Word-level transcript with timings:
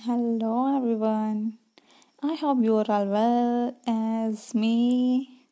Hello 0.00 0.74
everyone. 0.74 1.58
I 2.22 2.34
hope 2.34 2.64
you 2.64 2.76
are 2.76 2.90
all 2.90 3.04
well 3.06 3.76
as 3.86 4.54
me. 4.54 5.48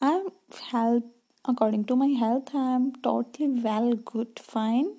I'm 0.00 0.28
health 0.70 1.04
according 1.44 1.84
to 1.84 1.94
my 1.94 2.06
health 2.06 2.54
I'm 2.54 2.92
totally 3.02 3.60
well 3.60 3.92
good 3.92 4.40
fine. 4.40 4.96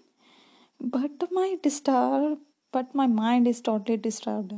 But 0.80 1.32
my 1.32 1.58
disturb 1.64 2.38
but 2.72 2.94
my 2.94 3.08
mind 3.08 3.48
is 3.48 3.60
totally 3.60 3.98
disturbed. 3.98 4.54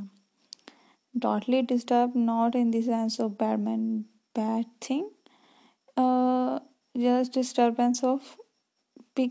Totally 1.19 1.61
disturbed 1.61 2.13
not 2.13 2.53
in 2.53 2.71
the 2.71 2.81
sense 2.81 3.17
of 3.17 3.37
bad 3.37 3.61
man 3.61 4.05
bad 4.35 4.65
thing. 4.81 5.09
Uh 5.95 6.59
just 6.97 7.31
disturbance 7.31 8.03
of 8.03 8.35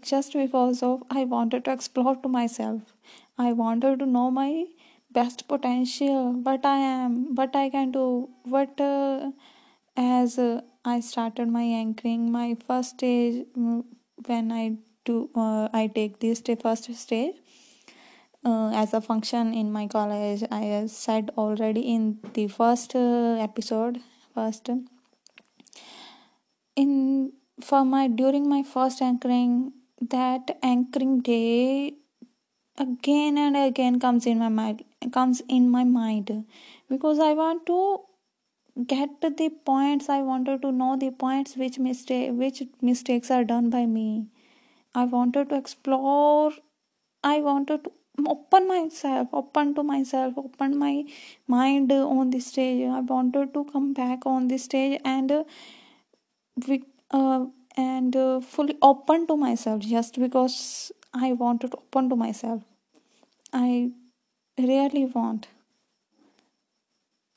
just 0.02 0.32
because 0.32 0.82
of 0.82 1.02
I 1.10 1.24
wanted 1.24 1.66
to 1.66 1.72
explore 1.72 2.16
to 2.16 2.28
myself. 2.28 2.94
I 3.46 3.52
wanted 3.52 4.00
to 4.00 4.06
know 4.06 4.30
my 4.30 4.66
best 5.10 5.46
potential, 5.48 6.34
but 6.48 6.64
I 6.64 6.78
am, 6.78 7.34
what 7.34 7.56
I 7.56 7.68
can 7.70 7.90
do, 7.90 8.28
what 8.44 8.80
uh, 8.80 9.30
as 9.96 10.38
uh, 10.38 10.60
I 10.84 11.00
started 11.00 11.48
my 11.48 11.62
anchoring, 11.62 12.30
my 12.30 12.56
first 12.66 12.90
stage 12.90 13.44
mm, 13.56 13.84
when 14.26 14.52
I 14.52 14.76
do 15.04 15.30
uh, 15.34 15.68
I 15.72 15.86
take 15.86 16.20
this 16.20 16.42
first 16.62 16.92
stage 16.94 17.34
uh, 18.44 18.70
as 18.74 18.94
a 18.94 19.00
function 19.00 19.54
in 19.54 19.72
my 19.72 19.86
college. 19.86 20.44
I 20.50 20.84
said 20.86 21.30
already 21.36 21.80
in 21.80 22.18
the 22.34 22.48
first 22.48 22.94
uh, 22.94 23.36
episode, 23.48 24.00
first 24.34 24.70
in 26.76 27.32
for 27.60 27.84
my 27.84 28.06
during 28.08 28.48
my 28.48 28.62
first 28.62 29.02
anchoring 29.02 29.72
that 30.00 30.58
anchoring 30.62 31.20
day 31.20 31.94
again 32.80 33.38
and 33.38 33.56
again 33.56 33.98
comes 34.00 34.26
in 34.26 34.38
my 34.38 34.48
mind 34.48 34.84
comes 35.12 35.42
in 35.48 35.70
my 35.70 35.84
mind. 35.84 36.44
Because 36.88 37.18
i 37.18 37.32
want 37.34 37.66
to 37.66 37.80
get 38.92 39.10
the 39.38 39.48
points 39.70 40.08
i 40.08 40.20
wanted 40.22 40.62
to 40.62 40.72
know 40.72 40.96
the 41.04 41.10
points 41.22 41.56
which 41.62 41.78
mistake 41.78 42.30
which 42.42 42.62
mistakes 42.80 43.30
are 43.30 43.44
done 43.44 43.70
by 43.70 43.86
me. 43.86 44.26
I 44.94 45.04
wanted 45.04 45.50
to 45.50 45.56
explore 45.56 46.52
i 47.24 47.40
wanted 47.40 47.84
to 47.84 47.92
open 48.34 48.68
myself 48.68 49.28
open 49.32 49.74
to 49.74 49.82
myself 49.82 50.34
open 50.36 50.78
my 50.78 51.04
mind 51.46 51.92
on 51.92 52.30
the 52.30 52.40
stage. 52.40 52.82
I 52.88 53.00
wanted 53.00 53.54
to 53.54 53.64
come 53.72 53.92
back 53.94 54.26
on 54.26 54.48
the 54.48 54.58
stage 54.58 55.00
and 55.04 55.32
uh, 55.32 55.44
we, 56.68 56.84
uh, 57.10 57.46
and 57.76 58.14
uh, 58.16 58.40
fully 58.40 58.76
open 58.82 59.26
to 59.26 59.36
myself 59.36 59.80
just 59.80 60.18
because 60.18 60.92
i 61.14 61.32
wanted 61.32 61.70
to 61.72 61.78
open 61.78 62.08
to 62.10 62.16
myself 62.16 62.62
I 63.52 63.90
really 64.58 65.06
want. 65.06 65.48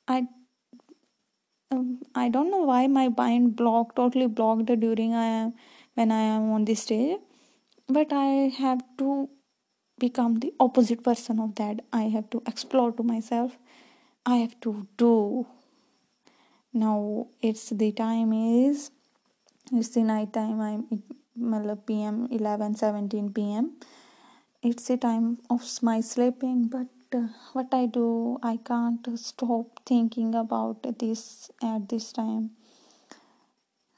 I 0.07 0.27
um, 1.71 2.01
I 2.13 2.29
don't 2.29 2.51
know 2.51 2.63
why 2.63 2.87
my 2.87 3.09
mind 3.09 3.55
blocked 3.55 3.95
totally 3.95 4.27
blocked 4.27 4.67
during 4.79 5.13
I 5.13 5.25
am 5.25 5.53
when 5.95 6.11
I 6.11 6.21
am 6.21 6.51
on 6.51 6.65
this 6.65 6.81
stage, 6.81 7.19
but 7.87 8.11
I 8.11 8.51
have 8.57 8.83
to 8.97 9.29
become 9.99 10.35
the 10.39 10.53
opposite 10.59 11.03
person 11.03 11.39
of 11.39 11.55
that. 11.55 11.81
I 11.91 12.03
have 12.03 12.29
to 12.31 12.43
explore 12.45 12.91
to 12.91 13.03
myself. 13.03 13.57
I 14.25 14.37
have 14.37 14.59
to 14.61 14.87
do. 14.97 15.47
Now 16.73 17.27
it's 17.41 17.69
the 17.69 17.91
time 17.91 18.33
is 18.33 18.91
it's 19.71 19.89
the 19.89 20.03
night 20.03 20.33
time. 20.33 20.61
I'm 20.61 20.85
it, 20.91 21.85
PM 21.87 22.27
11 22.31 22.75
17 22.75 23.33
PM 23.33 23.71
it's 24.67 24.89
a 24.89 24.95
time 24.95 25.25
of 25.53 25.61
my 25.87 25.99
sleeping 25.99 26.59
but 26.73 27.17
uh, 27.17 27.27
what 27.55 27.73
i 27.77 27.85
do 27.85 28.39
i 28.51 28.57
can't 28.69 29.07
stop 29.19 29.79
thinking 29.85 30.33
about 30.33 30.85
this 30.99 31.51
at 31.61 31.89
this 31.89 32.11
time. 32.13 32.51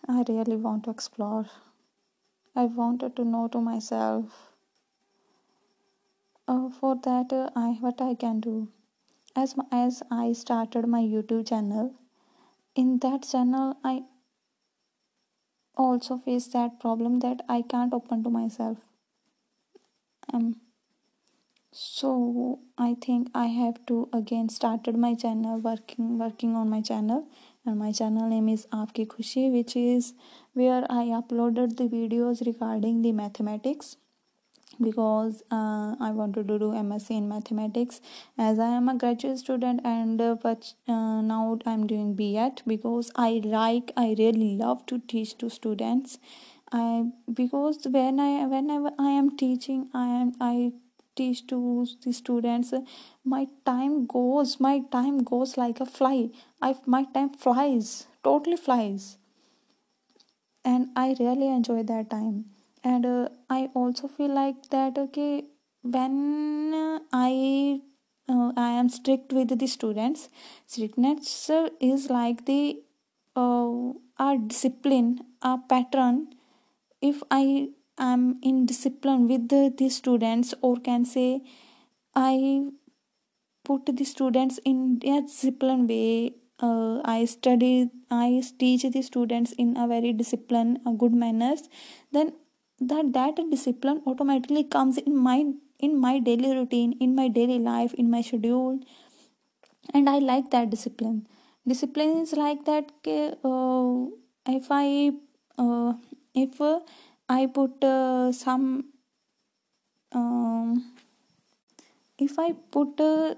I 0.07 0.23
really 0.27 0.55
want 0.55 0.83
to 0.85 0.91
explore. 0.91 1.45
I 2.55 2.65
wanted 2.65 3.15
to 3.17 3.25
know 3.25 3.47
to 3.49 3.59
myself 3.59 4.49
uh, 6.47 6.69
for 6.79 6.95
that 7.03 7.31
uh, 7.31 7.49
i 7.55 7.69
what 7.85 8.01
i 8.01 8.15
can 8.15 8.39
do. 8.39 8.55
As 9.35 9.55
as 9.83 10.01
i 10.09 10.33
started 10.41 10.87
my 10.95 11.03
youtube 11.13 11.47
channel 11.53 11.93
in 12.83 12.97
that 13.05 13.29
channel 13.31 13.77
i 13.83 13.95
also 15.77 16.17
face 16.17 16.47
that 16.57 16.79
problem 16.79 17.19
that 17.19 17.47
i 17.59 17.61
can't 17.75 17.93
open 18.01 18.23
to 18.23 18.35
myself 18.41 18.77
um 20.33 20.55
so 21.77 22.59
i 22.77 22.95
think 23.05 23.29
i 23.35 23.47
have 23.47 23.79
to 23.85 24.07
again 24.13 24.47
started 24.49 24.97
my 25.05 25.13
channel 25.13 25.57
working 25.59 26.17
working 26.17 26.55
on 26.55 26.69
my 26.69 26.81
channel. 26.81 27.27
And 27.65 27.79
my 27.79 27.91
channel 27.91 28.29
name 28.29 28.47
is 28.47 28.67
aapki 28.77 29.05
khushi 29.07 29.51
which 29.51 29.75
is 29.75 30.13
where 30.53 30.83
i 30.89 31.03
uploaded 31.19 31.77
the 31.77 31.87
videos 31.93 32.45
regarding 32.45 33.01
the 33.01 33.11
mathematics. 33.11 33.97
Because 34.79 35.41
uh, 35.51 35.95
i 35.99 36.11
wanted 36.11 36.47
to 36.47 36.59
do 36.59 36.71
msc 36.83 37.09
in 37.17 37.27
mathematics. 37.27 38.01
As 38.37 38.59
i 38.59 38.69
am 38.77 38.87
a 38.87 38.95
graduate 38.95 39.39
student 39.39 39.81
and 39.83 40.21
uh, 40.21 40.35
but 40.35 40.73
uh, 40.87 41.21
now 41.21 41.59
i'm 41.65 41.87
doing 41.87 42.13
B.Ed 42.15 42.61
because 42.67 43.11
i 43.15 43.41
like 43.43 43.91
i 43.97 44.15
really 44.19 44.55
love 44.57 44.85
to 44.87 44.99
teach 44.99 45.37
to 45.39 45.49
students 45.49 46.19
i 46.71 47.05
because 47.33 47.77
when 47.97 48.19
i 48.19 48.45
whenever 48.45 48.91
i 48.99 49.09
am 49.09 49.35
teaching 49.37 49.87
i 49.93 50.07
am 50.07 50.33
i 50.41 50.71
teach 51.15 51.45
to 51.47 51.87
the 52.03 52.11
students 52.11 52.73
my 53.23 53.47
time 53.65 54.05
goes 54.05 54.59
my 54.59 54.79
time 54.95 55.19
goes 55.23 55.57
like 55.57 55.79
a 55.79 55.85
fly. 55.85 56.29
I 56.61 56.75
my 56.85 57.03
time 57.05 57.29
flies 57.29 58.07
totally 58.23 58.57
flies. 58.57 59.17
And 60.65 60.89
i 60.95 61.15
really 61.19 61.47
enjoy 61.47 61.83
that 61.83 62.09
time. 62.09 62.45
And 62.83 63.05
uh, 63.05 63.29
i 63.49 63.69
also 63.73 64.07
feel 64.07 64.33
like 64.33 64.69
that 64.69 64.97
okay 64.97 65.45
when 65.81 66.73
i 67.13 67.79
uh, 68.29 68.51
i 68.57 68.69
am 68.81 68.89
strict 68.89 69.33
with 69.33 69.57
the 69.59 69.67
students 69.67 70.29
strictness 70.67 71.49
is 71.79 72.09
like 72.09 72.45
the 72.45 72.81
uh, 73.35 73.93
a 74.27 74.37
discipline 74.53 75.09
a 75.41 75.57
pattern 75.73 76.34
if 77.01 77.21
i 77.31 77.67
am 77.97 78.39
in 78.41 78.65
discipline 78.65 79.27
with 79.27 79.47
the, 79.49 79.73
the 79.77 79.89
students 79.89 80.53
or 80.61 80.75
can 80.77 81.05
say 81.05 81.41
i 82.15 82.63
put 83.63 83.85
the 83.85 84.05
students 84.05 84.59
in 84.65 84.99
a 85.03 85.75
way 85.87 86.33
uh, 86.59 87.01
i 87.03 87.25
study 87.25 87.89
i 88.11 88.41
teach 88.59 88.83
the 88.83 89.01
students 89.01 89.51
in 89.53 89.75
a 89.77 89.87
very 89.87 90.13
disciplined 90.13 90.79
a 90.85 90.91
good 90.91 91.13
manners 91.13 91.63
then 92.11 92.33
that 92.79 93.13
that 93.13 93.35
discipline 93.49 94.01
automatically 94.05 94.63
comes 94.63 94.97
in 94.97 95.15
my 95.15 95.45
in 95.79 95.99
my 95.99 96.19
daily 96.19 96.55
routine 96.55 96.93
in 96.99 97.15
my 97.15 97.27
daily 97.27 97.59
life 97.59 97.93
in 97.93 98.09
my 98.09 98.21
schedule. 98.21 98.79
And 99.93 100.09
i 100.09 100.17
like 100.19 100.51
that 100.51 100.69
discipline. 100.69 101.27
Discipline 101.67 102.17
is 102.17 102.33
like 102.33 102.65
that 102.65 102.91
uh, 103.07 104.05
if 104.47 104.67
i 104.69 105.11
uh, 105.57 105.93
if 106.35 106.61
uh, 106.61 106.79
i 107.29 107.45
put 107.59 107.83
uh, 107.83 108.31
some 108.31 108.67
um, 110.13 110.83
if 112.25 112.37
i 112.39 112.51
put 112.75 112.99
uh, 112.99 113.35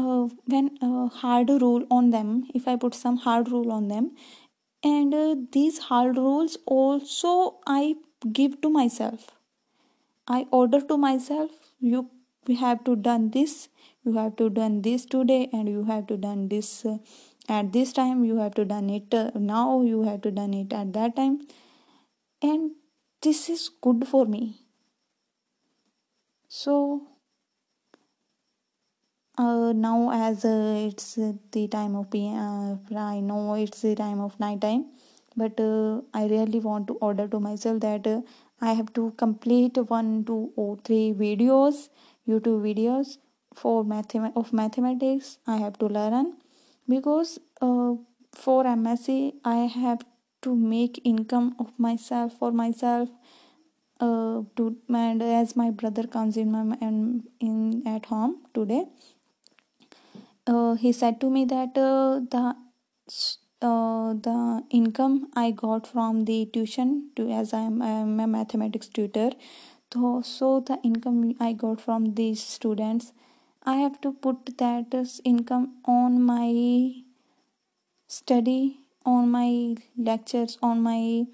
uh, 0.00 0.28
when 0.52 0.70
uh, 0.88 1.06
hard 1.22 1.50
rule 1.62 1.84
on 1.90 2.10
them 2.10 2.30
if 2.60 2.68
i 2.68 2.76
put 2.84 2.94
some 2.94 3.16
hard 3.26 3.50
rule 3.54 3.72
on 3.72 3.88
them 3.88 4.10
and 4.82 5.14
uh, 5.14 5.34
these 5.52 5.78
hard 5.90 6.16
rules 6.16 6.58
also 6.66 7.58
i 7.66 7.94
give 8.32 8.60
to 8.60 8.70
myself. 8.70 9.28
I 10.28 10.46
order 10.50 10.80
to 10.80 10.96
myself 10.96 11.50
you 11.80 12.08
have 12.60 12.84
to 12.84 12.96
done 12.96 13.30
this 13.30 13.68
you 14.04 14.14
have 14.14 14.36
to 14.36 14.48
done 14.50 14.82
this 14.82 15.04
today 15.06 15.48
and 15.52 15.68
you 15.68 15.84
have 15.84 16.06
to 16.08 16.16
done 16.16 16.48
this 16.48 16.84
uh, 16.86 16.98
at 17.48 17.72
this 17.72 17.92
time 17.92 18.24
you 18.24 18.36
have 18.36 18.54
to 18.54 18.64
done 18.64 18.90
it 18.90 19.12
uh, 19.14 19.30
now 19.34 19.82
you 19.82 20.02
have 20.02 20.22
to 20.22 20.30
done 20.30 20.54
it 20.54 20.72
at 20.72 20.92
that 20.92 21.16
time 21.16 21.40
and 22.42 22.72
this 23.22 23.48
is 23.48 23.68
good 23.80 24.06
for 24.08 24.26
me 24.26 24.42
so 26.48 27.06
uh, 29.38 29.72
now 29.72 30.10
as 30.12 30.44
uh, 30.44 30.88
it's 30.88 31.14
the 31.52 31.68
time 31.68 31.94
of 31.96 32.06
uh, 32.14 32.76
I 32.96 33.20
know 33.20 33.54
it's 33.54 33.82
the 33.82 33.94
time 33.94 34.20
of 34.20 34.38
night 34.40 34.60
time, 34.60 34.86
but 35.36 35.58
uh, 35.60 36.00
I 36.14 36.26
really 36.26 36.60
want 36.60 36.86
to 36.88 36.94
order 36.94 37.28
to 37.28 37.40
myself 37.40 37.80
that 37.80 38.06
uh, 38.06 38.20
I 38.60 38.72
have 38.72 38.92
to 38.94 39.12
complete 39.16 39.76
one, 39.76 40.24
two, 40.24 40.52
or 40.56 40.76
three 40.84 41.14
videos, 41.16 41.88
YouTube 42.28 42.62
videos 42.62 43.18
for 43.54 43.84
mathem- 43.84 44.32
of 44.36 44.52
mathematics. 44.52 45.38
I 45.46 45.56
have 45.58 45.78
to 45.78 45.86
learn 45.86 46.34
because 46.88 47.38
uh, 47.60 47.94
for 48.32 48.66
MSc 48.66 49.34
I 49.44 49.56
have 49.82 50.04
to 50.42 50.54
make 50.54 51.00
income 51.04 51.54
of 51.58 51.72
myself 51.78 52.34
for 52.38 52.52
myself 52.52 53.08
uh, 54.00 54.42
to 54.56 54.76
and 54.88 55.22
as 55.22 55.56
my 55.56 55.70
brother 55.70 56.06
comes 56.06 56.36
in 56.36 56.52
my 56.52 56.76
in, 56.80 57.24
in 57.40 57.82
at 57.86 58.06
home 58.06 58.38
today. 58.54 58.84
Uh, 60.46 60.74
he 60.74 60.92
said 60.92 61.20
to 61.20 61.28
me 61.30 61.44
that 61.44 61.76
uh, 61.76 62.20
the 62.30 62.54
uh, 63.60 64.14
the 64.14 64.62
income 64.70 65.28
I 65.34 65.50
got 65.50 65.86
from 65.86 66.24
the 66.24 66.46
tuition 66.46 67.10
to 67.16 67.30
as 67.30 67.52
I 67.52 67.60
am, 67.60 67.82
I 67.82 67.88
am 67.88 68.20
a 68.20 68.26
mathematics 68.26 68.86
tutor 68.86 69.30
so, 69.92 70.22
so 70.22 70.60
the 70.60 70.78
income 70.84 71.34
I 71.40 71.52
got 71.54 71.80
from 71.80 72.14
these 72.14 72.42
students 72.42 73.12
I 73.64 73.76
have 73.76 74.00
to 74.02 74.12
put 74.12 74.58
that 74.58 74.94
income 75.24 75.78
on 75.84 76.22
my 76.22 77.02
study 78.06 78.80
on 79.12 79.30
my 79.30 79.76
lectures 79.96 80.58
on 80.62 80.82
my 80.82 81.26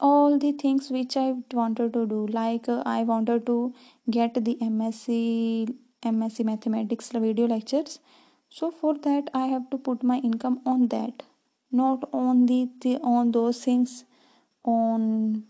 all 0.00 0.38
the 0.38 0.52
things 0.52 0.90
which 0.90 1.16
I 1.16 1.34
wanted 1.52 1.92
to 1.92 2.06
do. 2.06 2.26
Like 2.26 2.68
uh, 2.68 2.82
I 2.84 3.02
wanted 3.02 3.46
to 3.46 3.74
get 4.10 4.34
the 4.34 4.56
MSc 4.60 5.74
MSc 6.02 6.44
mathematics 6.44 7.10
video 7.12 7.46
lectures. 7.46 8.00
So 8.48 8.70
for 8.70 8.94
that 9.04 9.30
I 9.34 9.46
have 9.46 9.68
to 9.70 9.78
put 9.78 10.02
my 10.02 10.18
income 10.18 10.60
on 10.66 10.88
that. 10.88 11.22
Not 11.70 12.08
on 12.12 12.46
the, 12.46 12.68
the 12.80 12.96
on 12.98 13.32
those 13.32 13.64
things 13.64 14.04
on 14.64 15.44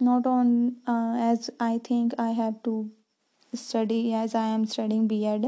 not 0.00 0.26
on 0.26 0.76
uh, 0.86 1.14
as 1.18 1.50
I 1.60 1.78
think 1.78 2.14
I 2.18 2.30
have 2.30 2.62
to 2.64 2.90
study 3.54 4.14
as 4.14 4.34
I 4.34 4.46
am 4.46 4.66
studying 4.66 5.06
B.Ed 5.06 5.46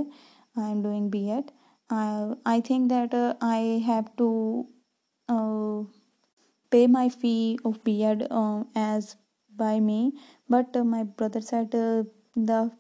I 0.57 0.69
am 0.69 0.83
doing 0.83 1.09
B.Ed 1.11 1.51
uh, 1.91 2.35
I 2.47 2.61
think 2.61 2.89
that 2.91 3.13
uh, 3.13 3.35
I 3.41 3.83
have 3.87 4.15
to 4.19 4.67
uh, 5.35 5.85
pay 6.71 6.87
my 6.87 7.09
fee 7.09 7.59
of 7.65 7.83
B.Ed 7.85 8.29
uh, 8.31 8.65
as 8.75 9.17
by 9.57 9.81
me. 9.81 10.13
But 10.49 10.77
uh, 10.77 10.85
my 10.85 11.03
brother 11.05 11.41
said 11.41 11.75
uh, 11.75 12.05
the 12.37 12.71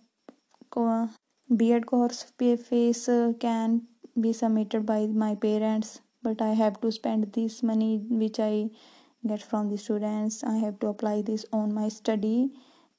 B.Ed 1.56 1.86
course 1.86 2.24
uh, 2.40 3.32
can 3.40 3.82
be 4.20 4.32
submitted 4.32 4.86
by 4.86 5.06
my 5.06 5.34
parents 5.34 6.00
but 6.22 6.40
I 6.40 6.52
have 6.54 6.80
to 6.82 6.92
spend 6.92 7.32
this 7.32 7.62
money 7.62 8.00
which 8.08 8.38
I 8.38 8.70
get 9.26 9.42
from 9.42 9.68
the 9.70 9.78
students. 9.78 10.42
I 10.44 10.56
have 10.58 10.78
to 10.80 10.88
apply 10.88 11.22
this 11.22 11.44
on 11.52 11.74
my 11.74 11.88
study 11.88 12.50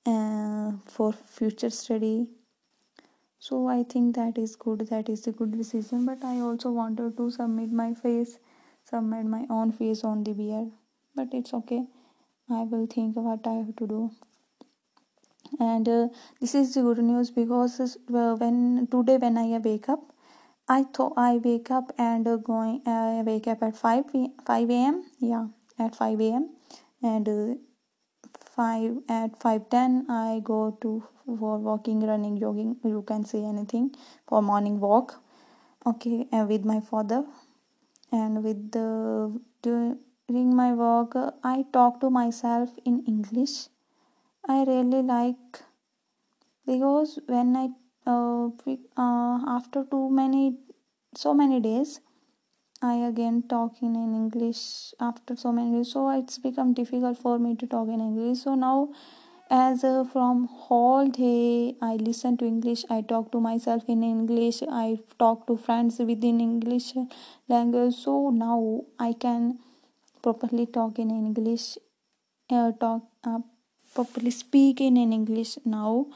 uh, 0.05 0.73
for 0.85 1.13
future 1.13 1.69
study. 1.69 2.27
So 3.39 3.67
I 3.67 3.83
think 3.83 4.15
that 4.15 4.37
is 4.37 4.55
good. 4.55 4.87
That 4.87 5.09
is 5.09 5.27
a 5.27 5.31
good 5.31 5.57
decision 5.57 6.05
but 6.05 6.23
I 6.23 6.39
also 6.39 6.71
wanted 6.71 7.17
to 7.17 7.31
submit 7.31 7.71
my 7.71 7.93
fees 7.93 8.39
submit 8.93 9.25
my 9.37 9.43
own 9.49 9.71
face 9.79 10.03
on 10.11 10.23
the 10.23 10.33
B.Ed 10.39 10.71
but 11.15 11.33
it's 11.41 11.53
okay 11.61 11.81
I 12.49 12.63
will 12.63 12.87
think 12.87 13.15
what 13.15 13.47
I 13.47 13.53
have 13.59 13.75
to 13.81 13.87
do 13.87 14.11
and 15.59 15.87
uh, 15.89 16.07
this 16.39 16.55
is 16.55 16.73
the 16.73 16.81
good 16.81 16.99
news 16.99 17.31
because 17.31 17.79
uh, 17.79 18.35
when 18.35 18.87
today 18.91 19.17
when 19.17 19.37
I 19.37 19.57
wake 19.57 19.89
up 19.89 20.13
I 20.67 20.83
thought 20.83 21.13
I 21.17 21.37
wake 21.37 21.71
up 21.71 21.91
and 21.97 22.27
uh, 22.27 22.37
going 22.37 22.81
I 22.85 23.19
uh, 23.19 23.23
wake 23.23 23.47
up 23.47 23.63
at 23.63 23.75
5 23.75 24.05
5 24.45 24.69
a.m. 24.69 25.03
yeah 25.19 25.47
at 25.79 25.95
5 25.95 26.21
a.m. 26.21 26.49
and 27.01 27.29
uh, 27.29 27.55
5 28.55 28.97
at 29.09 29.39
5:10 29.39 30.09
I 30.09 30.41
go 30.43 30.77
to 30.81 31.03
for 31.25 31.57
walking 31.57 32.05
running 32.07 32.39
jogging 32.39 32.77
you 32.83 33.01
can 33.01 33.25
say 33.25 33.43
anything 33.43 33.91
for 34.27 34.41
morning 34.41 34.79
walk 34.79 35.21
okay 35.85 36.27
and 36.31 36.47
with 36.47 36.65
my 36.65 36.79
father 36.79 37.25
and 38.13 38.43
with 38.45 38.71
the 38.71 39.41
during 39.61 40.55
my 40.55 40.71
walk 40.73 41.15
I 41.43 41.65
talk 41.73 41.99
to 41.99 42.09
myself 42.09 42.69
in 42.85 43.03
English. 43.05 43.67
I 44.47 44.63
really 44.65 45.01
like 45.03 45.63
because 46.65 47.19
when 47.27 47.55
I 47.55 47.69
uh, 48.05 48.47
uh, 48.97 49.39
after 49.57 49.83
too 49.89 50.09
many 50.09 50.57
so 51.15 51.33
many 51.33 51.59
days 51.59 52.01
I 52.81 52.95
again 53.09 53.43
talking 53.49 53.95
in 53.95 54.15
English 54.15 54.93
after 54.99 55.35
so 55.35 55.51
many 55.53 55.71
days. 55.77 55.91
So 55.93 56.09
it's 56.11 56.37
become 56.39 56.73
difficult 56.73 57.17
for 57.17 57.39
me 57.39 57.55
to 57.57 57.67
talk 57.67 57.89
in 57.89 58.01
English. 58.01 58.39
So 58.41 58.55
now 58.55 58.89
as 59.55 59.83
uh, 59.83 60.03
from 60.11 60.47
whole 60.59 61.09
day 61.15 61.75
I 61.79 61.95
listen 61.97 62.37
to 62.37 62.45
English 62.45 62.85
I 62.89 63.01
talk 63.01 63.31
to 63.33 63.39
myself 63.39 63.83
in 63.87 64.01
English 64.03 64.63
I 64.67 64.97
talk 65.19 65.45
to 65.47 65.57
friends 65.57 65.99
within 65.99 66.39
English 66.41 66.93
language. 67.47 67.93
So 67.93 68.31
now 68.31 68.85
I 68.97 69.13
can 69.13 69.59
properly 70.23 70.65
talk 70.65 70.97
in 70.97 71.11
English 71.11 71.77
uh, 72.49 72.71
talk 72.71 73.03
uh, 73.23 73.39
properly 73.93 74.31
speak 74.31 74.81
in, 74.81 74.97
English 74.97 75.59
now. 75.65 76.07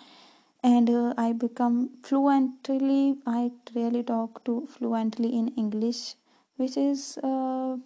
And 0.63 0.89
uh, 0.89 1.13
I 1.15 1.33
become 1.33 1.89
fluently 2.01 3.17
I 3.27 3.51
really 3.75 4.01
talk 4.01 4.43
to 4.45 4.67
fluently 4.67 5.37
in 5.37 5.49
English 5.49 6.15
which 6.55 6.75
is 6.75 7.19
uh, 7.21 7.77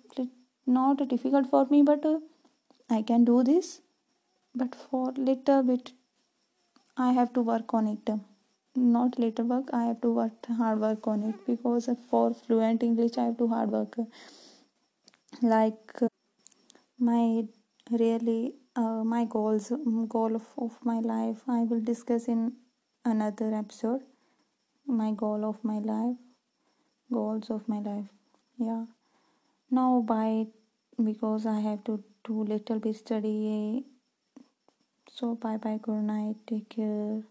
not 0.66 1.08
difficult 1.10 1.50
for 1.50 1.66
me 1.66 1.82
but 1.82 2.06
uh, 2.06 2.20
I 2.90 3.02
can 3.02 3.26
do 3.26 3.44
this 3.44 3.82
but 4.56 4.76
for 4.76 5.12
little 5.18 5.64
bit 5.64 5.92
I 6.96 7.12
have 7.12 7.34
to 7.34 7.42
work 7.42 7.74
on 7.74 7.86
it. 7.88 8.10
Not 8.76 9.20
little 9.20 9.44
work 9.46 9.70
I 9.74 9.84
have 9.88 10.00
to 10.02 10.12
work 10.12 10.46
hard 10.46 10.80
work 10.80 11.06
on 11.06 11.24
it. 11.24 11.46
Because 11.46 11.90
for 12.10 12.34
fluent 12.34 12.82
English 12.82 13.18
I 13.18 13.26
have 13.26 13.38
to 13.40 13.48
hard 13.50 13.72
work. 13.72 13.98
Like 15.42 16.00
my 17.00 17.46
really 17.92 18.56
uh, 18.76 19.04
my 19.04 19.26
goals 19.26 19.72
goal 20.08 20.36
of, 20.36 20.46
of 20.58 20.78
my 20.84 21.00
life 21.00 21.42
i 21.50 21.64
will 21.64 21.82
discuss 21.82 22.28
in 22.28 22.54
another 23.04 23.54
episode. 23.54 24.02
My 24.88 25.12
goal 25.12 25.44
of 25.46 25.64
my 25.64 25.80
life 25.80 26.18
goals 27.12 27.50
of 27.50 27.68
my 27.68 27.80
life. 27.80 28.10
Yeah. 28.58 28.86
Now 29.72 30.02
by 30.02 30.48
because 31.04 31.46
i 31.46 31.60
have 31.60 31.84
to 31.86 32.04
do 32.26 32.44
little 32.44 32.80
bit 32.80 32.96
study 32.96 33.86
so 35.16 35.36
bye 35.36 35.58
bye 35.58 35.80
good 35.82 36.04
night. 36.04 36.38
Take 36.48 36.70
care. 36.70 37.22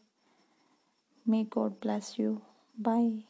May 1.26 1.44
god 1.44 1.80
bless 1.80 2.18
you. 2.18 2.42
Bye 2.78 3.24